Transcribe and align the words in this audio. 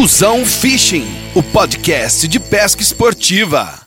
Duzão 0.00 0.46
Fishing, 0.46 1.04
o 1.34 1.42
podcast 1.42 2.28
de 2.28 2.38
pesca 2.38 2.80
esportiva. 2.80 3.80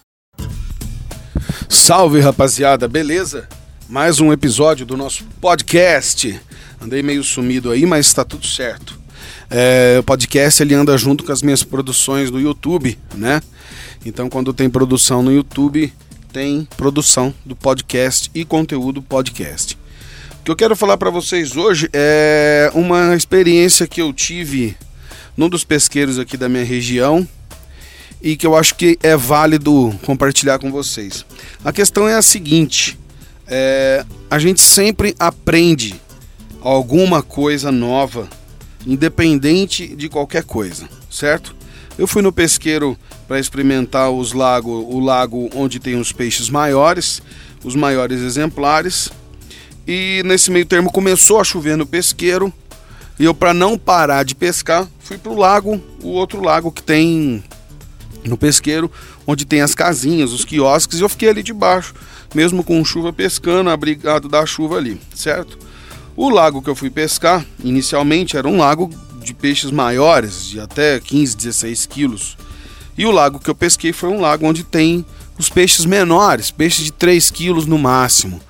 Salve 1.70 2.20
rapaziada, 2.20 2.86
beleza? 2.86 3.48
Mais 3.88 4.20
um 4.20 4.30
episódio 4.30 4.84
do 4.84 4.94
nosso 4.94 5.24
podcast. 5.40 6.38
Andei 6.78 7.02
meio 7.02 7.24
sumido 7.24 7.70
aí, 7.70 7.86
mas 7.86 8.08
está 8.08 8.26
tudo 8.26 8.46
certo. 8.46 9.00
É, 9.48 9.96
o 10.00 10.02
podcast 10.02 10.62
ele 10.62 10.74
anda 10.74 10.98
junto 10.98 11.24
com 11.24 11.32
as 11.32 11.40
minhas 11.40 11.62
produções 11.62 12.30
do 12.30 12.38
YouTube, 12.38 12.98
né? 13.14 13.40
Então 14.04 14.28
quando 14.28 14.52
tem 14.52 14.68
produção 14.68 15.22
no 15.22 15.32
YouTube, 15.32 15.90
tem 16.30 16.68
produção 16.76 17.32
do 17.42 17.56
podcast 17.56 18.30
e 18.34 18.44
conteúdo 18.44 19.00
podcast. 19.00 19.78
O 20.40 20.44
que 20.44 20.50
eu 20.50 20.56
quero 20.56 20.76
falar 20.76 20.98
para 20.98 21.08
vocês 21.08 21.56
hoje 21.56 21.88
é 21.90 22.70
uma 22.74 23.16
experiência 23.16 23.86
que 23.86 24.02
eu 24.02 24.12
tive 24.12 24.76
num 25.36 25.48
dos 25.48 25.64
pesqueiros 25.64 26.18
aqui 26.18 26.36
da 26.36 26.48
minha 26.48 26.64
região 26.64 27.26
e 28.22 28.36
que 28.36 28.46
eu 28.46 28.56
acho 28.56 28.74
que 28.76 28.98
é 29.02 29.16
válido 29.16 29.92
compartilhar 30.04 30.58
com 30.58 30.70
vocês. 30.70 31.26
A 31.64 31.72
questão 31.72 32.08
é 32.08 32.14
a 32.14 32.22
seguinte: 32.22 32.98
é, 33.46 34.04
a 34.30 34.38
gente 34.38 34.60
sempre 34.60 35.14
aprende 35.18 36.00
alguma 36.60 37.22
coisa 37.22 37.72
nova, 37.72 38.28
independente 38.86 39.88
de 39.88 40.08
qualquer 40.08 40.44
coisa, 40.44 40.88
certo? 41.10 41.54
Eu 41.98 42.06
fui 42.06 42.22
no 42.22 42.32
pesqueiro 42.32 42.96
para 43.28 43.38
experimentar 43.38 44.10
os 44.10 44.32
lago, 44.32 44.70
o 44.70 45.00
lago 45.00 45.50
onde 45.54 45.78
tem 45.78 45.96
os 45.96 46.12
peixes 46.12 46.48
maiores, 46.48 47.20
os 47.62 47.74
maiores 47.74 48.20
exemplares. 48.20 49.10
E 49.86 50.22
nesse 50.24 50.50
meio 50.50 50.64
termo 50.64 50.90
começou 50.90 51.40
a 51.40 51.44
chover 51.44 51.76
no 51.76 51.84
pesqueiro. 51.84 52.52
E 53.22 53.24
eu, 53.24 53.32
para 53.32 53.54
não 53.54 53.78
parar 53.78 54.24
de 54.24 54.34
pescar, 54.34 54.88
fui 54.98 55.16
para 55.16 55.30
o 55.30 55.38
lago, 55.38 55.80
o 56.02 56.08
outro 56.08 56.42
lago 56.42 56.72
que 56.72 56.82
tem 56.82 57.40
no 58.24 58.36
pesqueiro, 58.36 58.90
onde 59.24 59.44
tem 59.44 59.60
as 59.60 59.76
casinhas, 59.76 60.32
os 60.32 60.44
quiosques. 60.44 60.98
E 60.98 61.02
eu 61.02 61.08
fiquei 61.08 61.28
ali 61.28 61.40
debaixo, 61.40 61.94
mesmo 62.34 62.64
com 62.64 62.84
chuva 62.84 63.12
pescando, 63.12 63.70
abrigado 63.70 64.28
da 64.28 64.44
chuva 64.44 64.76
ali, 64.76 65.00
certo? 65.14 65.56
O 66.16 66.28
lago 66.30 66.60
que 66.60 66.68
eu 66.68 66.74
fui 66.74 66.90
pescar, 66.90 67.46
inicialmente, 67.62 68.36
era 68.36 68.48
um 68.48 68.58
lago 68.58 68.90
de 69.22 69.32
peixes 69.32 69.70
maiores, 69.70 70.44
de 70.44 70.58
até 70.58 70.98
15, 70.98 71.36
16 71.36 71.86
quilos. 71.86 72.36
E 72.98 73.06
o 73.06 73.12
lago 73.12 73.38
que 73.38 73.48
eu 73.48 73.54
pesquei 73.54 73.92
foi 73.92 74.08
um 74.08 74.20
lago 74.20 74.48
onde 74.48 74.64
tem 74.64 75.06
os 75.38 75.48
peixes 75.48 75.84
menores, 75.84 76.50
peixes 76.50 76.86
de 76.86 76.92
3 76.92 77.30
quilos 77.30 77.66
no 77.66 77.78
máximo, 77.78 78.40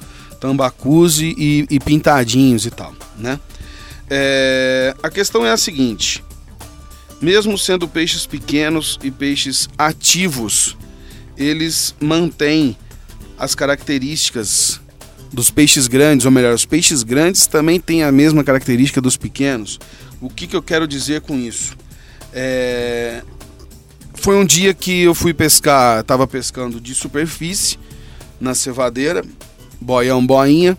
tambacus 0.41 1.21
e, 1.21 1.67
e 1.69 1.79
pintadinhos 1.79 2.65
e 2.65 2.71
tal, 2.71 2.95
né? 3.19 3.39
É, 4.15 4.95
a 5.03 5.09
questão 5.09 5.47
é 5.47 5.51
a 5.51 5.57
seguinte: 5.57 6.23
mesmo 7.19 7.57
sendo 7.57 7.89
peixes 7.89 8.27
pequenos 8.27 8.99
e 9.03 9.11
peixes 9.11 9.71
ativos, 9.79 10.77
eles 11.35 11.95
mantêm 11.99 12.77
as 13.39 13.55
características 13.55 14.79
dos 15.33 15.51
peixes 15.51 15.89
grandes, 15.89 16.27
ou 16.27 16.31
melhor, 16.31 16.53
os 16.53 16.67
peixes 16.67 17.03
grandes 17.03 17.47
também 17.47 17.81
têm 17.81 18.03
a 18.03 18.13
mesma 18.13 18.45
característica 18.45 19.01
dos 19.01 19.17
pequenos. 19.17 19.81
O 20.21 20.29
que, 20.29 20.47
que 20.47 20.55
eu 20.55 20.63
quero 20.63 20.87
dizer 20.87 21.23
com 21.23 21.35
isso? 21.39 21.75
É... 22.35 23.23
Foi 24.17 24.37
um 24.37 24.45
dia 24.45 24.75
que 24.75 25.05
eu 25.05 25.15
fui 25.15 25.33
pescar, 25.33 26.01
estava 26.01 26.27
pescando 26.27 26.79
de 26.79 26.95
superfície 26.95 27.79
na 28.39 28.55
cevadeira, 28.55 29.25
boião, 29.81 30.25
boinha, 30.25 30.77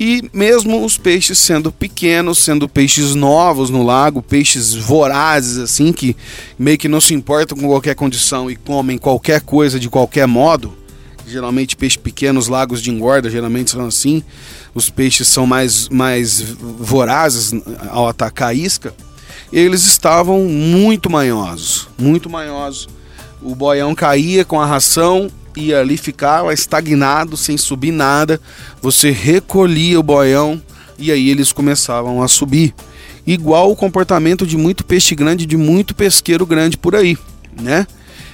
e 0.00 0.30
mesmo 0.32 0.82
os 0.82 0.96
peixes 0.96 1.38
sendo 1.38 1.70
pequenos, 1.70 2.38
sendo 2.38 2.66
peixes 2.66 3.14
novos 3.14 3.68
no 3.68 3.82
lago, 3.82 4.22
peixes 4.22 4.74
vorazes 4.74 5.58
assim, 5.58 5.92
que 5.92 6.16
meio 6.58 6.78
que 6.78 6.88
não 6.88 7.02
se 7.02 7.12
importam 7.12 7.58
com 7.58 7.68
qualquer 7.68 7.94
condição 7.94 8.50
e 8.50 8.56
comem 8.56 8.96
qualquer 8.96 9.42
coisa 9.42 9.78
de 9.78 9.90
qualquer 9.90 10.26
modo, 10.26 10.72
geralmente 11.26 11.76
peixes 11.76 11.98
pequenos, 11.98 12.48
lagos 12.48 12.80
de 12.80 12.90
engorda, 12.90 13.28
geralmente 13.28 13.72
são 13.72 13.86
assim, 13.86 14.22
os 14.74 14.88
peixes 14.88 15.28
são 15.28 15.46
mais, 15.46 15.90
mais 15.90 16.40
vorazes 16.40 17.52
ao 17.90 18.08
atacar 18.08 18.48
a 18.48 18.54
isca, 18.54 18.94
eles 19.52 19.84
estavam 19.84 20.44
muito 20.44 21.10
manhosos, 21.10 21.88
muito 21.98 22.30
manhosos. 22.30 22.88
O 23.42 23.54
boião 23.54 23.94
caía 23.94 24.44
com 24.46 24.60
a 24.60 24.66
ração 24.66 25.30
e 25.56 25.74
ali 25.74 25.96
ficava 25.96 26.52
estagnado, 26.52 27.36
sem 27.36 27.56
subir 27.56 27.92
nada. 27.92 28.40
Você 28.80 29.10
recolhia 29.10 29.98
o 29.98 30.02
boião 30.02 30.60
e 30.98 31.10
aí 31.10 31.28
eles 31.30 31.52
começavam 31.52 32.22
a 32.22 32.28
subir. 32.28 32.74
Igual 33.26 33.70
o 33.70 33.76
comportamento 33.76 34.46
de 34.46 34.56
muito 34.56 34.84
peixe 34.84 35.14
grande, 35.14 35.46
de 35.46 35.56
muito 35.56 35.94
pesqueiro 35.94 36.46
grande 36.46 36.76
por 36.76 36.94
aí, 36.94 37.16
né? 37.60 37.86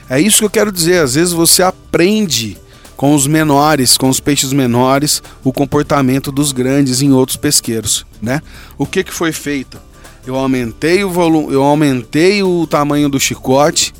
É 0.08 0.20
isso 0.20 0.38
que 0.38 0.44
eu 0.44 0.50
quero 0.50 0.70
dizer. 0.70 1.02
Às 1.02 1.14
vezes 1.14 1.32
você 1.32 1.62
aprende 1.62 2.56
com 2.96 3.14
os 3.14 3.26
menores, 3.26 3.98
com 3.98 4.08
os 4.08 4.20
peixes 4.20 4.52
menores, 4.52 5.22
o 5.44 5.52
comportamento 5.52 6.32
dos 6.32 6.52
grandes 6.52 7.02
em 7.02 7.12
outros 7.12 7.36
pesqueiros, 7.36 8.06
né? 8.22 8.40
O 8.78 8.86
que 8.86 9.04
que 9.04 9.12
foi 9.12 9.32
feito? 9.32 9.78
Eu 10.26 10.34
aumentei 10.34 11.04
o 11.04 11.10
volume, 11.10 11.52
eu 11.52 11.62
aumentei 11.62 12.42
o 12.42 12.66
tamanho 12.66 13.08
do 13.08 13.20
chicote, 13.20 13.94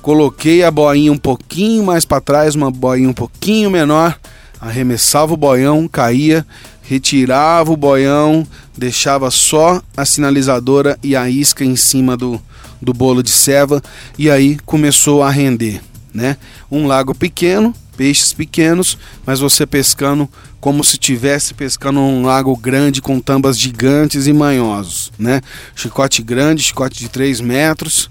coloquei 0.00 0.64
a 0.64 0.70
boinha 0.70 1.12
um 1.12 1.18
pouquinho 1.18 1.84
mais 1.84 2.04
para 2.04 2.20
trás, 2.20 2.54
uma 2.54 2.70
boinha 2.70 3.08
um 3.08 3.12
pouquinho 3.12 3.70
menor, 3.70 4.18
arremessava 4.60 5.34
o 5.34 5.36
boião, 5.36 5.86
caía, 5.86 6.46
retirava 6.82 7.72
o 7.72 7.76
boião, 7.76 8.46
deixava 8.76 9.30
só 9.30 9.80
a 9.96 10.04
sinalizadora 10.04 10.98
e 11.02 11.14
a 11.14 11.30
isca 11.30 11.64
em 11.64 11.76
cima 11.76 12.16
do, 12.16 12.40
do 12.80 12.92
bolo 12.92 13.22
de 13.22 13.30
ceva 13.30 13.82
e 14.18 14.30
aí 14.30 14.58
começou 14.66 15.22
a 15.22 15.30
render, 15.30 15.80
né? 16.12 16.36
Um 16.70 16.86
lago 16.86 17.14
pequeno, 17.14 17.74
peixes 17.96 18.32
pequenos, 18.32 18.98
mas 19.24 19.40
você 19.40 19.66
pescando 19.66 20.28
como 20.60 20.82
se 20.82 20.92
estivesse 20.92 21.54
pescando 21.54 22.00
um 22.00 22.24
lago 22.24 22.54
grande 22.56 23.00
com 23.00 23.20
tambas 23.20 23.58
gigantes 23.58 24.26
e 24.26 24.32
manhosos, 24.32 25.12
né? 25.18 25.40
Chicote 25.74 26.22
grande, 26.22 26.62
chicote 26.62 26.98
de 26.98 27.08
3 27.08 27.40
metros, 27.40 28.10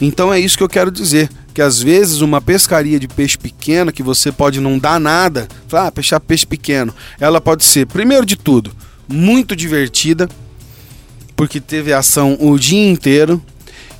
então 0.00 0.32
é 0.32 0.38
isso 0.38 0.56
que 0.56 0.62
eu 0.62 0.68
quero 0.68 0.90
dizer, 0.90 1.30
que 1.54 1.62
às 1.62 1.80
vezes 1.80 2.20
uma 2.20 2.40
pescaria 2.40 3.00
de 3.00 3.08
peixe 3.08 3.38
pequeno 3.38 3.92
que 3.92 4.02
você 4.02 4.30
pode 4.30 4.60
não 4.60 4.78
dar 4.78 5.00
nada, 5.00 5.48
ah, 5.72 5.90
peixar 5.90 6.20
peixe 6.20 6.46
pequeno, 6.46 6.94
ela 7.18 7.40
pode 7.40 7.64
ser, 7.64 7.86
primeiro 7.86 8.26
de 8.26 8.36
tudo, 8.36 8.72
muito 9.08 9.56
divertida, 9.56 10.28
porque 11.34 11.60
teve 11.60 11.92
ação 11.92 12.36
o 12.40 12.58
dia 12.58 12.90
inteiro, 12.90 13.42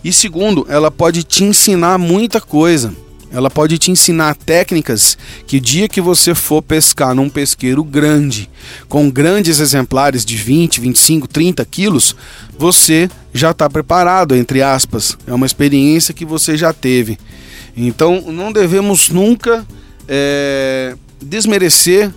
e 0.04 0.12
segundo, 0.12 0.66
ela 0.68 0.90
pode 0.90 1.22
te 1.22 1.44
ensinar 1.44 1.98
muita 1.98 2.40
coisa. 2.40 2.94
Ela 3.30 3.50
pode 3.50 3.76
te 3.76 3.90
ensinar 3.90 4.34
técnicas 4.36 5.18
que 5.46 5.56
o 5.56 5.60
dia 5.60 5.88
que 5.88 6.00
você 6.00 6.34
for 6.34 6.62
pescar 6.62 7.14
num 7.14 7.28
pesqueiro 7.28 7.82
grande, 7.82 8.48
com 8.88 9.10
grandes 9.10 9.58
exemplares 9.58 10.24
de 10.24 10.36
20, 10.36 10.80
25, 10.80 11.28
30 11.28 11.64
quilos, 11.64 12.16
você 12.58 13.10
já 13.34 13.50
está 13.50 13.68
preparado, 13.68 14.34
entre 14.34 14.62
aspas. 14.62 15.18
É 15.26 15.34
uma 15.34 15.46
experiência 15.46 16.14
que 16.14 16.24
você 16.24 16.56
já 16.56 16.72
teve. 16.72 17.18
Então 17.76 18.22
não 18.32 18.52
devemos 18.52 19.08
nunca 19.10 19.66
é, 20.08 20.96
desmerecer 21.20 22.10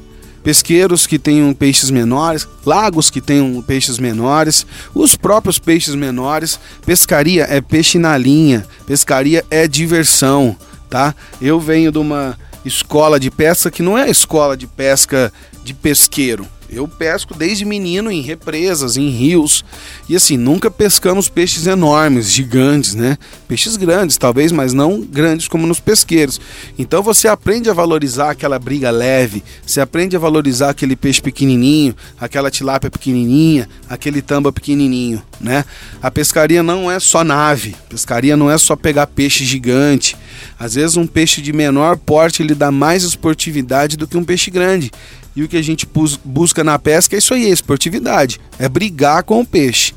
pesqueiros 0.44 1.06
que 1.06 1.20
tenham 1.20 1.54
peixes 1.54 1.90
menores, 1.90 2.48
lagos 2.66 3.10
que 3.10 3.20
tenham 3.20 3.62
peixes 3.62 4.00
menores, 4.00 4.66
os 4.96 5.16
próprios 5.16 5.60
peixes 5.60 5.96
menores. 5.96 6.60
Pescaria 6.86 7.46
é 7.50 7.60
peixe 7.60 7.98
na 7.98 8.18
linha, 8.18 8.66
pescaria 8.86 9.44
é 9.50 9.68
diversão 9.68 10.56
tá? 10.90 11.16
Eu 11.42 11.60
venho 11.60 11.92
de 11.92 11.98
uma 11.98 12.38
escola 12.66 13.20
de 13.20 13.32
pesca 13.32 13.72
que 13.72 13.82
não 13.82 13.98
é 13.98 14.10
escola 14.10 14.58
de 14.58 14.68
pesca 14.68 15.32
de 15.64 15.74
pesqueiro. 15.74 16.46
Eu 16.72 16.88
pesco 16.88 17.34
desde 17.34 17.66
menino 17.66 18.12
em 18.12 18.22
represas, 18.22 18.96
em 18.96 19.10
rios. 19.10 19.66
E 20.08 20.16
assim, 20.16 20.38
nunca 20.38 20.70
pescamos 20.70 21.28
peixes 21.28 21.66
enormes, 21.66 22.32
gigantes, 22.32 22.94
né? 22.94 23.18
Peixes 23.48 23.76
grandes, 23.76 24.18
talvez, 24.18 24.52
mas 24.52 24.72
não 24.72 25.02
grandes 25.02 25.48
como 25.48 25.66
nos 25.66 25.80
pesqueiros. 25.80 26.40
Então 26.78 27.02
você 27.02 27.28
aprende 27.28 27.70
a 27.70 27.74
valorizar 27.74 28.32
aquela 28.32 28.60
briga 28.60 28.92
leve, 28.92 29.44
você 29.66 29.82
aprende 29.82 30.16
a 30.16 30.20
valorizar 30.20 30.70
aquele 30.70 30.96
peixe 30.96 31.22
pequenininho, 31.22 31.96
aquela 32.20 32.52
tilápia 32.52 32.92
pequenininha, 32.92 33.68
aquele 33.90 34.22
tamba 34.22 34.52
pequenininho, 34.52 35.22
né? 35.42 35.66
A 36.02 36.12
pescaria 36.12 36.62
não 36.62 36.92
é 36.92 37.00
só 37.00 37.24
nave, 37.24 37.76
pescaria 37.90 38.38
não 38.38 38.50
é 38.50 38.58
só 38.58 38.76
pegar 38.76 39.08
peixe 39.08 39.44
gigante. 39.44 40.16
Às 40.60 40.76
vezes 40.76 40.98
um 40.98 41.08
peixe 41.08 41.42
de 41.42 41.52
menor 41.52 41.98
porte 41.98 42.44
ele 42.44 42.54
dá 42.54 42.72
mais 42.72 43.04
esportividade 43.04 43.98
do 43.98 44.08
que 44.08 44.18
um 44.18 44.24
peixe 44.24 44.52
grande. 44.52 44.92
E 45.40 45.44
o 45.44 45.48
que 45.48 45.56
a 45.56 45.62
gente 45.62 45.88
busca 46.26 46.66
na 46.66 46.78
pesca 46.78 47.16
é 47.16 47.20
isso 47.20 47.34
aí, 47.34 47.46
é 47.46 47.50
esportividade. 47.50 48.42
É 48.60 48.68
brigar 48.68 49.24
com 49.24 49.40
o 49.40 49.46
peixe. 49.46 49.94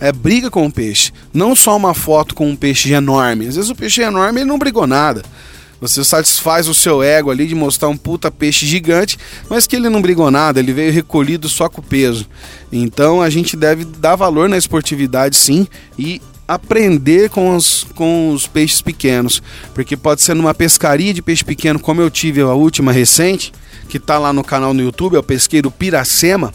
É 0.00 0.10
briga 0.10 0.50
com 0.50 0.66
o 0.66 0.72
peixe. 0.72 1.12
Não 1.32 1.54
só 1.54 1.76
uma 1.76 1.94
foto 1.94 2.34
com 2.34 2.50
um 2.50 2.56
peixe 2.56 2.92
enorme. 2.92 3.46
Às 3.46 3.54
vezes 3.54 3.70
o 3.70 3.74
peixe 3.76 4.02
é 4.02 4.06
enorme 4.06 4.40
e 4.40 4.44
não 4.44 4.58
brigou 4.58 4.88
nada. 4.88 5.22
Você 5.80 6.02
satisfaz 6.02 6.66
o 6.66 6.74
seu 6.74 7.04
ego 7.04 7.30
ali 7.30 7.46
de 7.46 7.54
mostrar 7.54 7.88
um 7.88 7.96
puta 7.96 8.32
peixe 8.32 8.66
gigante, 8.66 9.16
mas 9.48 9.64
que 9.64 9.76
ele 9.76 9.88
não 9.88 10.02
brigou 10.02 10.28
nada, 10.28 10.58
ele 10.58 10.72
veio 10.72 10.92
recolhido 10.92 11.48
só 11.48 11.68
com 11.68 11.80
o 11.80 11.84
peso. 11.84 12.26
Então 12.72 13.22
a 13.22 13.30
gente 13.30 13.56
deve 13.56 13.84
dar 13.84 14.16
valor 14.16 14.48
na 14.48 14.58
esportividade 14.58 15.36
sim 15.36 15.68
e 15.96 16.20
aprender 16.50 17.30
com 17.30 17.54
os, 17.54 17.86
com 17.94 18.32
os 18.32 18.48
peixes 18.48 18.82
pequenos. 18.82 19.40
Porque 19.72 19.96
pode 19.96 20.20
ser 20.20 20.34
numa 20.34 20.52
pescaria 20.52 21.14
de 21.14 21.22
peixe 21.22 21.44
pequeno, 21.44 21.78
como 21.78 22.00
eu 22.00 22.10
tive 22.10 22.40
a 22.40 22.48
última 22.48 22.90
recente, 22.90 23.52
que 23.88 23.98
está 23.98 24.18
lá 24.18 24.32
no 24.32 24.42
canal 24.42 24.74
no 24.74 24.82
YouTube, 24.82 25.14
é 25.14 25.18
o 25.20 25.22
pesqueiro 25.22 25.70
Piracema. 25.70 26.52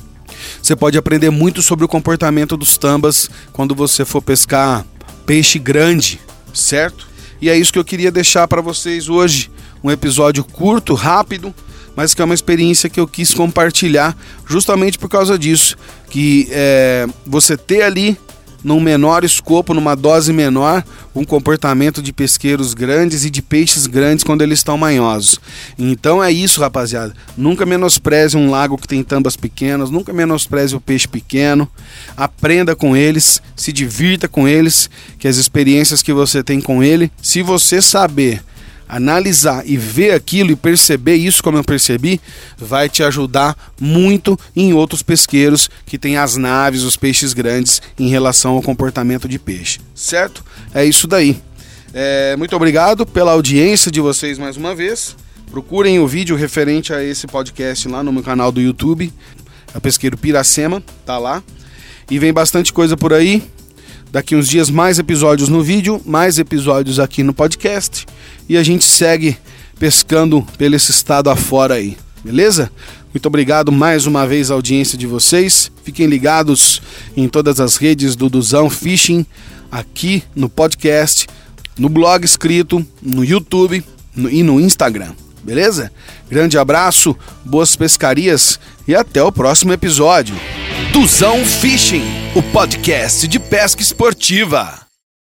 Você 0.62 0.76
pode 0.76 0.98
aprender 0.98 1.30
muito 1.30 1.62
sobre 1.62 1.86
o 1.86 1.88
comportamento 1.88 2.58
dos 2.58 2.78
tambas 2.78 3.30
quando 3.54 3.74
você 3.74 4.04
for 4.04 4.22
pescar 4.22 4.86
peixe 5.26 5.58
grande, 5.58 6.20
certo? 6.54 7.08
E 7.42 7.50
é 7.50 7.58
isso 7.58 7.72
que 7.72 7.80
eu 7.80 7.86
queria 7.86 8.12
deixar 8.12 8.48
para 8.50 8.62
vocês 8.62 9.08
hoje. 9.08 9.50
Um 9.82 9.90
episódio 9.90 10.44
curto, 10.44 10.94
rápido, 10.94 11.54
mas 11.96 12.14
que 12.14 12.22
é 12.22 12.26
uma 12.26 12.34
experiência 12.34 12.90
que 12.90 13.00
eu 13.00 13.08
quis 13.08 13.34
compartilhar 13.34 14.18
justamente 14.46 14.98
por 14.98 15.08
causa 15.08 15.40
disso. 15.40 15.78
Que 16.10 16.48
é, 16.52 17.08
você 17.26 17.56
ter 17.56 17.84
ali 17.84 18.18
num 18.66 18.80
menor 18.80 19.24
escopo, 19.24 19.76
numa 19.76 19.96
dose 19.96 20.34
menor, 20.34 20.84
um 21.14 21.24
comportamento 21.24 22.02
de 22.02 22.12
pesqueiros 22.12 22.74
grandes 22.74 23.24
e 23.24 23.30
de 23.30 23.40
peixes 23.40 23.86
grandes 23.86 24.24
quando 24.24 24.42
eles 24.42 24.58
estão 24.58 24.76
manhosos. 24.76 25.40
Então 25.78 26.22
é 26.22 26.32
isso, 26.32 26.60
rapaziada. 26.60 27.14
Nunca 27.38 27.64
menospreze 27.64 28.36
um 28.36 28.50
lago 28.50 28.76
que 28.76 28.88
tem 28.88 29.04
tambas 29.04 29.36
pequenas, 29.36 29.92
nunca 29.92 30.12
menospreze 30.12 30.76
o 30.76 30.82
peixe 30.82 31.08
pequeno. 31.08 31.70
Aprenda 32.18 32.76
com 32.76 32.98
eles, 32.98 33.40
se 33.56 33.72
divirta 33.72 34.28
com 34.28 34.48
eles, 34.48 34.90
que 35.20 35.28
as 35.28 35.38
experiências 35.38 36.02
que 36.02 36.12
você 36.12 36.42
tem 36.42 36.60
com 36.60 36.82
ele, 36.82 37.12
se 37.22 37.44
você 37.44 37.80
saber 37.84 38.42
analisar 38.88 39.64
e 39.66 39.78
ver 39.78 40.12
aquilo 40.12 40.52
e 40.52 40.56
perceber 40.56 41.16
isso 41.16 41.42
como 41.44 41.58
eu 41.58 41.64
percebi, 41.64 42.20
vai 42.58 42.88
te 42.88 43.04
ajudar 43.04 43.56
muito 43.80 44.40
em 44.56 44.74
outros 44.74 45.02
pesqueiros 45.02 45.70
que 45.86 45.98
têm 45.98 46.18
as 46.18 46.36
naves, 46.36 46.84
os 46.84 46.96
peixes 46.96 47.34
grandes 47.34 47.82
em 47.98 48.08
relação 48.08 48.54
ao 48.54 48.62
comportamento 48.62 49.28
de 49.28 49.40
peixe, 49.40 49.80
certo? 49.94 50.44
É 50.74 50.86
isso 50.86 51.08
daí. 51.08 51.42
É, 51.94 52.36
muito 52.36 52.56
obrigado 52.56 53.06
pela 53.06 53.32
audiência 53.32 53.90
de 53.90 54.02
vocês 54.02 54.38
mais 54.38 54.58
uma 54.58 54.76
vez. 54.76 55.16
Procurem 55.50 56.00
o 56.00 56.08
vídeo 56.08 56.36
referente 56.36 56.94
a 56.94 57.04
esse 57.04 57.28
podcast 57.28 57.88
lá 57.88 58.04
no 58.04 58.12
meu 58.12 58.24
canal 58.24 58.52
do 58.52 58.60
YouTube, 58.60 59.14
a 59.74 59.80
Pesqueiro 59.80 60.18
Piracema, 60.18 60.84
tá 61.06 61.18
lá. 61.18 61.42
E 62.10 62.20
vem 62.20 62.34
bastante 62.34 62.74
coisa 62.74 62.98
por 62.98 63.14
aí. 63.14 63.42
Daqui 64.16 64.34
uns 64.34 64.48
dias 64.48 64.70
mais 64.70 64.98
episódios 64.98 65.50
no 65.50 65.62
vídeo, 65.62 66.02
mais 66.06 66.40
episódios 66.40 67.02
aqui 67.02 67.22
no 67.22 67.34
podcast 67.34 68.06
e 68.48 68.56
a 68.56 68.64
gente 68.64 68.86
segue 68.86 69.38
pescando 69.78 70.42
pelo 70.58 70.74
esse 70.74 70.90
estado 70.90 71.30
afora 71.30 71.74
aí, 71.74 71.98
beleza? 72.24 72.72
Muito 73.14 73.26
obrigado 73.26 73.74
mais 73.74 74.06
uma 74.06 74.26
vez 74.26 74.50
à 74.50 74.54
audiência 74.54 74.98
de 74.98 75.06
vocês. 75.06 75.70
Fiquem 75.84 76.08
ligados 76.08 76.82
em 77.18 77.28
todas 77.28 77.60
as 77.60 77.76
redes 77.76 78.16
do 78.16 78.30
Duzão 78.30 78.70
Fishing, 78.70 79.26
aqui 79.70 80.24
no 80.34 80.48
podcast, 80.48 81.28
no 81.78 81.90
blog 81.90 82.24
escrito, 82.24 82.88
no 83.02 83.22
YouTube 83.22 83.84
no, 84.16 84.30
e 84.30 84.44
no 84.44 84.62
Instagram, 84.62 85.12
beleza? 85.44 85.92
Grande 86.30 86.58
abraço, 86.58 87.14
boas 87.44 87.76
pescarias 87.76 88.62
e 88.88 88.96
até 88.96 89.22
o 89.22 89.30
próximo 89.30 89.74
episódio. 89.74 90.38
Tuzão 90.92 91.46
Fishing, 91.46 92.04
o 92.36 92.42
podcast 92.42 93.28
de 93.28 93.40
pesca 93.40 93.82
esportiva. 93.82 94.85